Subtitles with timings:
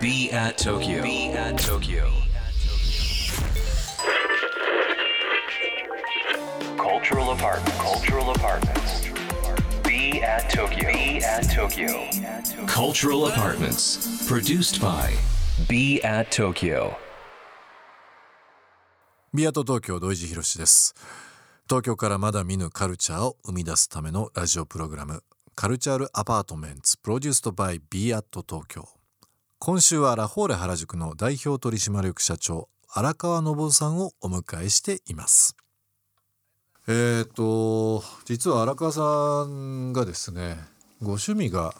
[0.00, 1.02] Be at Tokyo.
[1.02, 2.10] Be at Tokyo.
[6.76, 7.78] Cultural apartment.
[7.78, 9.08] Cultural apartments.
[9.84, 10.92] Be at Tokyo.
[10.92, 12.08] Be at Tokyo.
[12.66, 14.28] Cultural apartments.
[14.28, 15.14] Produced by
[15.68, 16.96] Be at Tokyo.
[19.34, 20.94] ビアート東京土井地博です
[21.68, 25.22] 東京からまだ見ぬカルチャーを生み出すためのラジオプログラム
[25.60, 28.88] カルチャールアパートメンツプロデュースドバイビアート東京。
[29.58, 35.56] 今週はラフォーレ原宿の代表取締役社長荒川信夫さんをお迎えしています。
[36.86, 40.58] えーと実は荒川さんがですね
[41.02, 41.74] ご趣味が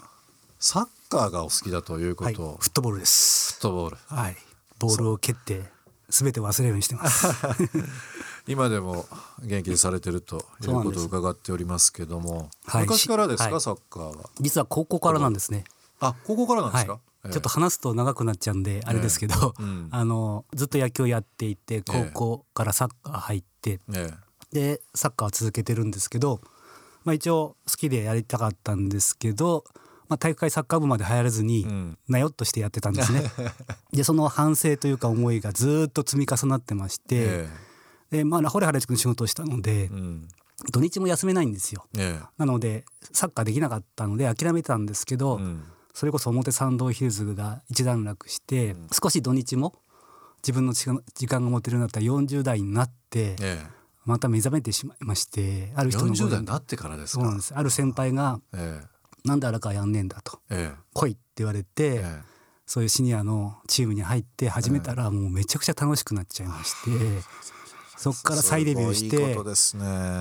[0.59, 3.54] サッカーがお好きだというこはい、フットボールです。
[3.54, 3.62] フッ。
[3.62, 3.96] トボール。
[4.09, 4.37] はい、
[4.80, 5.62] ボールを蹴って
[6.10, 7.29] すべて忘れるようにしてます。
[8.48, 9.07] 今でも
[9.41, 13.61] 現役でされてるということを伺っておりますけども、はい昔からですか、はい。
[13.61, 14.30] サッカーは？
[14.41, 15.65] 実は高校からなんですね。
[16.01, 17.01] あ高校からなんですか、はい。
[17.27, 17.33] ええ。
[17.33, 19.88] ちょっと話すと長くなっちゃうんであれですけど、うん。
[19.90, 24.10] あのずっと野球をやっていて高校からサッカー入って、え
[24.52, 26.40] でサッカーは続けてるんですけど、
[27.05, 29.65] まあ一応好きでやりたかったんですけど、
[30.09, 31.99] まあ体育会サッカー部まで流行らずに、うん。
[32.09, 33.24] なよっとしてやってたんですね。
[33.93, 37.49] でその反省というか思いがずっと積み重なってまして、え
[38.10, 40.28] でまあラホレ原宿の仕事をしたので、えうん。
[40.73, 41.87] 土日も休めないんですよ。
[41.96, 45.65] えなのでサッカーできなかったので諦めてたんですけど、えうん。
[45.95, 49.74] それこそ表参道ヒルズが一段落して、少し土日も
[50.42, 50.88] 自分の時
[51.26, 53.66] 間が持てるようになったら40代になってえ
[54.04, 57.22] また目覚めてしまいましてあえる人の40代声になってからですか？
[57.22, 57.52] そうなんです。
[57.54, 58.80] ある先輩がえ
[59.24, 62.22] 「なんで荒川やんねえんだ」とええ「来い」って言われて、ええ。
[62.65, 66.91] そういうシニアのチームに入って始めたらもうめちゃくちゃ楽しくなっちゃいまして、
[67.99, 69.34] そこから再デビューしてね。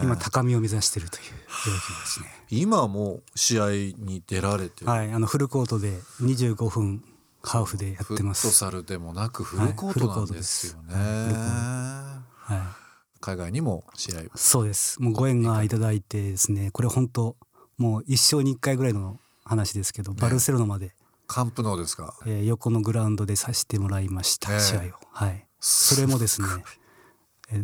[0.03, 2.25] 今高みを目指しているという状況ですね。
[2.49, 7.03] 今はもう試合に出られてる、はい、あのフルコートで25分
[7.43, 8.47] ハーフでやフッってます。
[8.47, 12.75] トサルでもなくフルコートなんですよね、は
[13.21, 14.99] 海外にも試合い、そうです。
[15.01, 17.35] もうご縁がいただいてですね、これ本当
[17.77, 20.95] もう一生に一回ぐらいの話ですけど、バルセロナまで、
[21.27, 22.15] カンプノーですか？
[22.25, 24.59] えー横のグラウンドでさせてもらいました、ええ。
[24.59, 24.83] 試合を。
[25.11, 25.45] はい。
[25.59, 26.86] それもですね、えー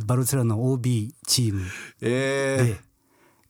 [0.06, 1.62] バルセロナの OB チーム。
[2.02, 2.80] ええで、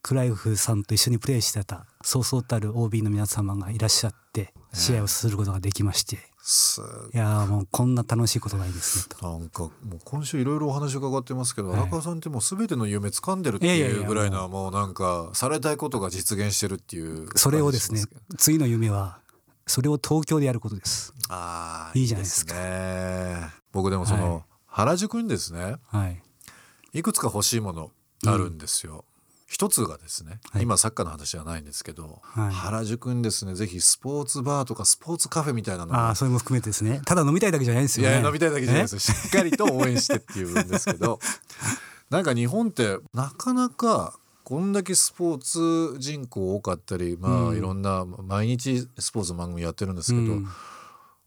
[0.02, 6.82] クライフさんと一緒にプレーしてたそうそうたる OB の皆様がいらっしゃって試合をすることができまして、す
[7.14, 7.18] い。
[7.18, 9.40] やーもうこんな楽しいことないですねと。
[9.40, 9.72] なんかもう
[10.04, 14.72] 今週いろいろお話伺ってますけど、はい荒川さんってもう全ての夢掴んでるっていうぐらいなもう。
[14.72, 18.02] なんかされたいことが実現してるっていうそれをですね
[18.38, 19.20] 次の夢は
[19.68, 21.14] それを東京でやることです。
[21.30, 22.56] あーいいじゃないですか。
[22.56, 23.50] ね。
[23.72, 24.44] 僕でもその、はい
[24.74, 26.22] 原宿にですねはい。
[26.94, 27.92] いくつか欲しいもの
[28.26, 29.06] あるんですよ。
[29.48, 37.02] 一つがですね、はい今サッカーの話じゃないんですけど、はい原宿にですねぜひスポーツバーとかスポーツカフェみたいなのがああそれも含めてですね。
[37.06, 38.20] ただ飲みたいだけじゃないんですよね。
[38.20, 41.20] いや飲みたいだけじゃないですよしっかりと応援してっていうんですけど
[42.10, 50.48] なんか日本ってなかなかこんだけスポーツ人口多かったりまあ、うんいろんな毎日スポーツの番組やってるんですけど、うん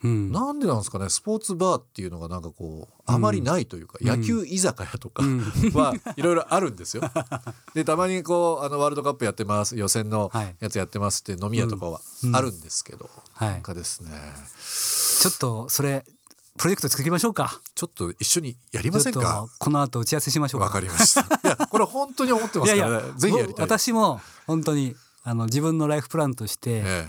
[0.06, 5.40] うんなんでなんですかねスポーツバーっていうのがなんかこうあまりないというか、うん野球居酒屋とかうん
[5.74, 7.02] はいろいろあるんですよ。
[7.74, 14.10] でたまにこうあのワールドカップやってます予選のはいやつやってますって飲み屋とかはうんあるんですけど、はいなんかですね
[15.20, 16.04] ちょっとそれ
[16.58, 17.60] プロジェクト作りましょうか。
[17.74, 19.46] ちょっと一緒にやりませんか？
[19.58, 20.66] この後打ち合わせしましょうか。
[20.66, 21.20] わかりました。
[21.20, 23.12] いやこれ本当に思ってますからね。
[23.18, 23.66] ぜひやりたい。
[23.66, 27.08] 私も本当にあの自分のライフプランとして、え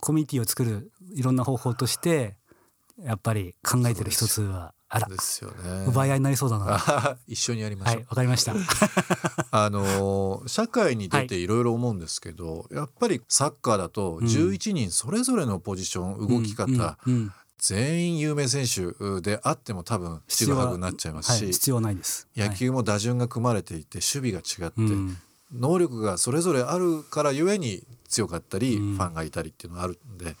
[0.00, 2.36] コミュニティを作るいろんな方法として
[3.02, 5.86] やっぱり考えてる一つはあらえですよね。
[5.86, 6.64] 奪い合いになりそうだな。
[6.64, 8.02] は あ一緒にやりましょう。
[8.02, 8.54] いわかりました。
[9.52, 17.32] あのー社会に出ていろいろ思うんですけど、やっぱりサッカーだと11人それぞれのポジション、動き方、うんうん
[17.62, 22.26] 全員有名選手であっても多分七分八分になっちゃいますし、はい、必要ないです。
[22.34, 25.18] 野球も打順が組まれていて守備が違って、はいうん
[25.52, 28.94] 能力がそれぞれあるからゆえに強かったり、うん。
[28.96, 30.36] ファンがいたりっていうのがあるんで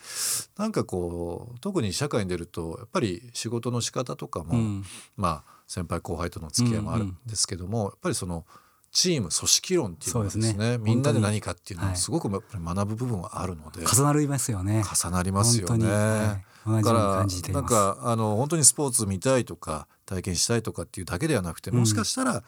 [0.58, 4.84] なんかこう特に社会に出るとやっぱり仕事の仕方とかも、うん。
[5.16, 8.44] まあ先輩後輩との付き合いもあるんですけども、やっぱりその
[8.92, 10.78] チーム組織論っていうのがですねね。
[10.78, 14.82] みんなで何かっていうのはすごくやっぱり学ぶ部分はあるので、重なりますよね。
[14.82, 15.86] 重なりますよね。
[15.88, 16.82] はい。
[16.82, 17.66] だからなん。
[17.66, 22.42] かあの本当にスポーツ見たいとか体験したいとかっていうだけではなくてもしかしたら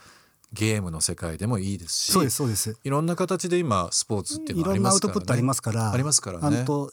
[0.53, 2.77] ゲームの世界でもいいですし、そうですそうです。
[2.85, 5.15] いろんな形で今スポーツっていうのはあいろんなアウりますからね。
[5.15, 5.93] トプットありますから。
[5.93, 6.91] ありますからねあと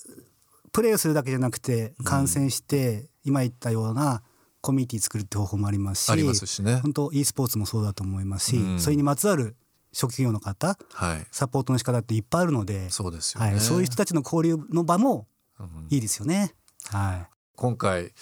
[0.72, 4.22] プレーをするだけじゃなくて観戦して、今言ったような
[4.62, 6.78] コミュニティ作るって方法もありますし、ありますしね。
[6.78, 9.56] 本当 e スポーツもそうだと思いますし、うんそれにまつわる
[9.92, 15.28] 職業の方はいサポートの仕方っていっぱいあるのでそうですよね、はい、そういう人たちの交流の場も
[15.60, 16.54] うんいいですよね。
[16.92, 18.14] はい今回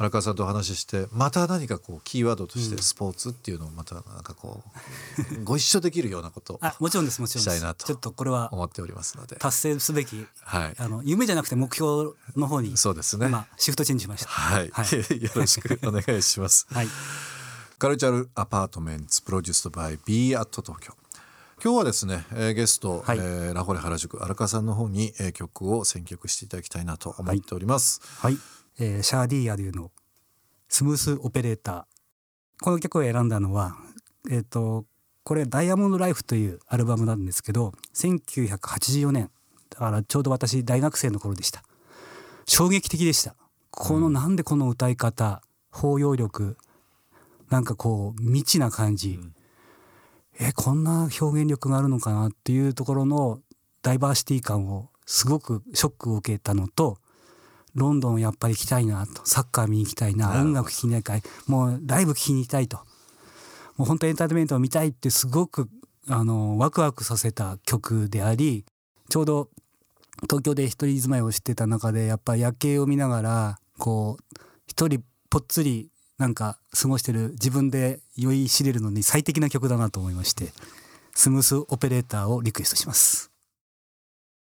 [0.00, 4.62] 荒川さんとお話ししてまた何かこうキーワードとしてスポーツっていうのをまたなんかこ
[5.40, 9.36] う ご一緒できるようなことをあもちろんですもちろんしたいなとちょっとこれは思っておりますので。
[9.36, 10.74] 達成すべきはい。
[10.78, 13.26] あの夢じゃなくて目標の方にそうですね。
[13.26, 14.28] 今シフトチェンジしました。
[14.28, 14.86] はい、はい。
[15.20, 16.66] よろしくお願いします。
[16.72, 16.88] はい。
[17.78, 20.94] カルチャルアパートメンツプロデュースドバイ B アット東京。
[21.62, 23.18] 今日はですね、えーゲスト、はい。
[23.18, 28.38] えーラフォレ原宿荒川さんの方に、えー曲を選曲していただきたいなと思っております、はい、
[28.78, 29.90] えーシャーディーアデューの
[30.68, 31.84] スムースオペレーター。
[32.62, 33.76] この曲を選んだのは
[34.30, 34.84] えっ、と
[35.24, 39.30] これ「ダイヤモンド・ライフ」というアルバムなんですけど1984年。
[39.70, 41.62] だからちょうど私大学生の頃でした。
[42.46, 43.36] 衝撃的でした。
[43.70, 46.56] この、なんでこの歌い方包容力
[47.50, 49.18] なんかこう未知な感じ、
[50.38, 53.40] えこんな表現力があるのかなっていうところの
[53.82, 56.98] ダイバーシティ感をすごくショックを受けたのと
[57.78, 59.22] ロンドンやっぱり行きたいなと。
[59.24, 60.30] サッカー見に行きたいな。
[60.32, 61.22] 音楽聴きに行きたい。
[61.46, 62.78] もうライブ聴きに行きたいと。
[63.78, 65.68] もう本当エンターテインメントを見たいってすごく
[66.08, 68.64] あのワクワクさせた曲であり
[69.08, 69.48] ちょうど
[70.22, 74.36] 東京で一人住まいをしてた中でやっぱ夜景を見ながらこう
[74.66, 80.48] 一人ぽっつりなんか過ごしてる自分で酔いしれるのに最適な曲だなと思いまして
[81.14, 83.30] スムースオペレーターをリクエストします。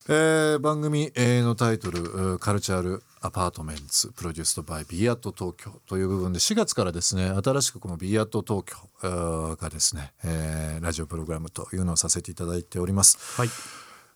[0.08, 13.18] えー番組えーのタイトルうー「カルチャルアパートメンツプロデュースドバイビアット東京」という部分で4月からですね新しくこのビアット東京がですね、えーラジオプログラムというのをさせていただいております。
[13.36, 13.50] はい、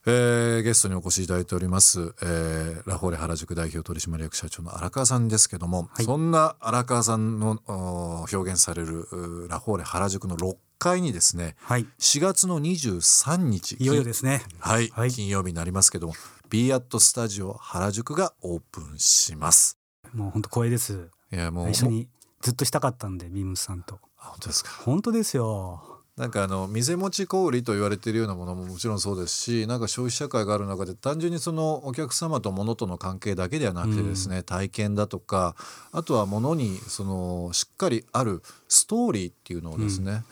[0.05, 6.05] えーゲストにお越しいただいております、えーラフォーレ原宿代表取締役社長の荒川さんですけども、はい。
[6.05, 9.07] そんな荒川さんのお表現される
[9.49, 14.43] ラフォーレ原宿の6階にですねはい、4月の23日いよいよですね。
[14.59, 15.11] はい、はい。
[15.11, 16.13] 金曜日になりますけども
[16.53, 19.79] b アットスタジオ原宿がオープンします
[20.13, 21.09] もう本当光栄です。
[21.31, 22.07] いやもう一緒に
[22.41, 23.97] ずっとしたかったんでビームスさんと。
[24.19, 24.69] あ本当ですか？
[24.85, 25.81] 本当ですよ。
[26.15, 35.55] なんかあの店持ち小売と言われているようなものももちろんそうですしなんか消費社会がある中で単純にそのお客様と物との関係だけではなくてですね、体験だとか
[35.91, 40.23] あとは物にそのしっかりあるストーリーっていうのをですね、やっ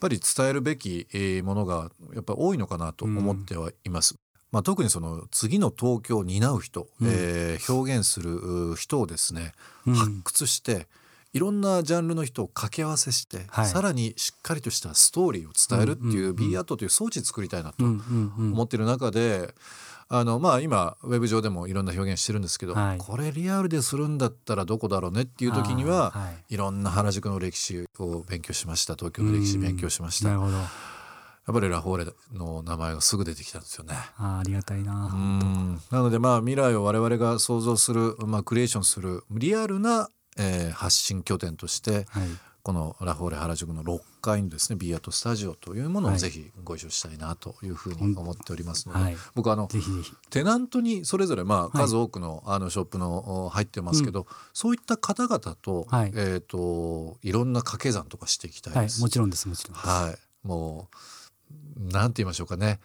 [0.00, 4.16] ぱり伝えるべきえーものがやっぱり多いのかなと思ってはいます。
[4.50, 7.08] まあ、特にその次の東京を担う人、うん。
[7.08, 9.52] えー表現するう人をですね、
[9.86, 9.94] うん。
[9.94, 10.86] 発掘して
[11.34, 13.66] いろんなジャンルの人を掛け合わせして、はい。
[13.66, 17.84] さらにしっかりとしたストーリーを伝えるっていう B アートという装置作りたいなと。
[17.84, 19.54] 思ってる中で、
[20.10, 22.98] あのまあ今ウェブ上でもいろんな表現してるんですけど、はい。
[22.98, 30.30] これリアルでするんだったらどこだろうねっていう時には、はいい、ろんな原宿の歴史を勉強しました東京の歴史勉強しました。
[30.30, 30.64] やなるほど。
[31.52, 33.94] っぱりラフォーレの名前がすぐ出てきたんですよね。
[34.16, 35.10] あーありがたいな。
[35.12, 42.28] うんなのでまあ未来を我々が想像する、まあ、クリエーションするリアルな、えー発信拠点としてはい。
[42.68, 49.70] このラフォーレ原宿の6階にですねビーアートスタジオというものをはいぜひご一緒したいなというふうに思っておりますので、はい僕あの。
[50.28, 58.90] テナントにそれぞれまあはい数多くのあのショップのお入ってますけど、そういった方々と,、はいえー、といろんな掛け算とかしていきたいはいで。
[58.90, 59.00] す。
[59.00, 59.86] もちろんですもちろんです。
[59.86, 60.96] はい、もう
[61.78, 62.80] なんて言いましょうかね、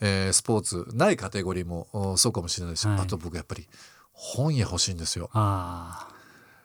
[0.00, 3.66] えースポーツないカテゴリーもおそうかもしれないし、はいあと僕やっぱり
[4.12, 5.30] 本屋欲しいんですよ。
[5.32, 6.08] あ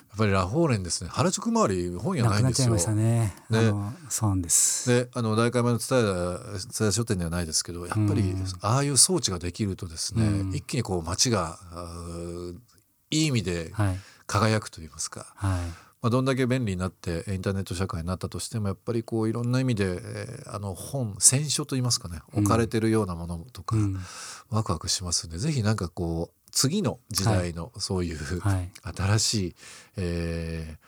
[0.09, 2.17] やっぱりラフォーレンですね原宿周り本あ。
[2.17, 2.99] 屋なないんですよくなっちゃいま。
[2.99, 3.93] したね。
[4.09, 4.87] そうなんです。
[4.89, 11.57] であの大会前の蔦屋蔦屋書店ではないですけどやっぱりうんああいう装置ができるとですね、うん一気にこう街が
[13.09, 15.59] いい意味ではい輝くと言いますか、はい。
[16.03, 22.39] まあ、どんだけ便利になってインターネット社会になったとしてもやっぱりこういろんな意味で、えーあの本選書と言いますかねうん。
[22.41, 23.97] 置かれてるようなものとか、うん。
[24.49, 28.69] ワクワクしますんでぜひなんかこう次の時代のそういう、はい。
[28.95, 29.55] 新しい、
[29.97, 30.83] えー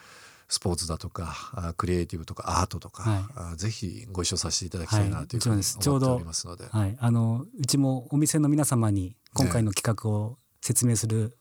[0.47, 3.23] スポーツだとかあクリエイティブとかアートとか、はい。
[3.53, 5.39] あぜひご一緒させていただきたいなはいとい。
[5.39, 6.65] うふうに思ってうどおりますので。
[6.69, 6.95] はい。
[6.99, 11.35] あのうちもお店の皆様に今回の企画を説明する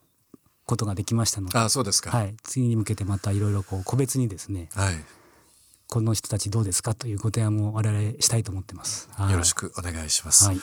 [0.66, 2.10] ことができましたので、あそうですか。
[2.10, 2.34] はい。
[2.42, 4.94] 次に向けてまたいろいろこう個別にですね、はい
[5.86, 9.08] この人たちどうですかというご提案も我々したいと思ってます。
[9.12, 10.46] はいよろしくお願いします。
[10.46, 10.60] はい。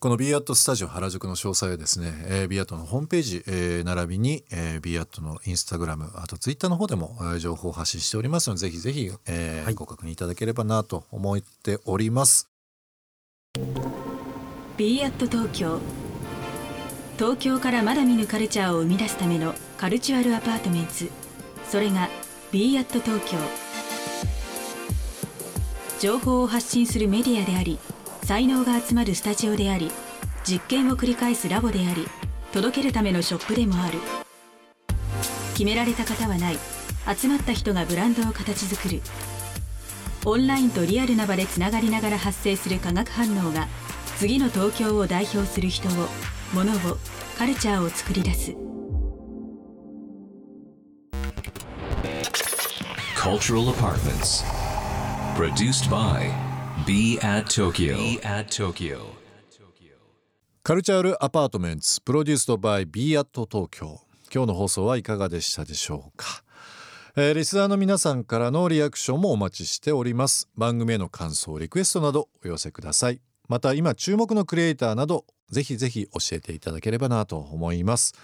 [0.00, 12.50] この b アットスタジオ原宿の詳細はですね、えー、b アットのホームページ、えー並びに、えー、b アットのインスタグラムあとツイッターの方でも、えー情報を発信しておりますのでぜひぜひ、えーはいご確認いただければなと思っております。
[14.76, 15.80] b アット東京
[17.16, 21.10] 東京からまだ見ぬカルチャーを生み出すための cultural apartments
[21.68, 22.08] それが
[22.52, 23.38] b アット東京
[26.00, 27.78] 情報を発信するメディアであり
[28.24, 29.90] 才能が集まるスタジオであり
[30.44, 32.06] 実験を繰り返すラボであり
[32.54, 33.98] 届けるためのショップでもある。
[35.54, 36.58] 決められた型はない。
[37.16, 39.00] 集まった人がブランドを形作る。
[40.24, 43.66] オンラインとリアルな場でつながりながら発生する化学反応が
[44.18, 46.08] 次の東京を代表する人を
[46.54, 46.96] 物を
[47.36, 48.54] カルチャーを作り出す。
[53.16, 54.44] Cultural Apartments.
[55.34, 56.30] Produced by
[56.86, 57.96] Be at Tokyo.
[57.96, 58.98] Be at Tokyo.
[60.62, 64.00] カルチャールアパートメンツプロデュースドバイ b アット東京
[64.32, 66.42] 今日の放送はいかがでしたでしょうか、
[67.16, 70.48] えー、リスナーの皆さんからのリアクションもお待ちしております。
[70.56, 78.14] 番組への感想リクエストなどお寄せくださいまた今注目のクリエイターなどぜひぜひ教えていただければなと思います。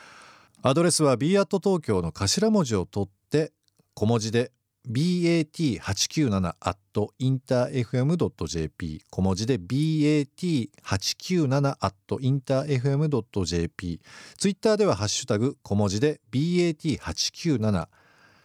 [0.63, 3.53] アドレスは b アット東京の頭文字を取って
[3.95, 4.53] 小文字で
[4.89, 6.79] bat897 at
[7.21, 14.01] interfm.jp 小文字で bat897 at interfm.jp
[14.39, 17.89] ツイッターではハッシュタグ小文字で bat897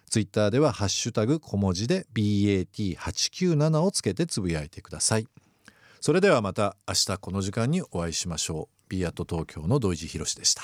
[0.10, 5.27] ツイッターではハッシュタグ小文字で bat897 をつけてつぶやいてください。
[6.05, 8.83] それではまた明日この時間にお会いしましょう。
[8.89, 10.62] b アット東京の土井地博でした。